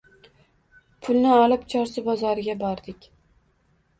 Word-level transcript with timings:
Pulni 1.07 1.33
olib 1.41 1.67
Chorsu 1.73 2.03
bozoriga 2.09 2.55
bordik. 2.63 3.07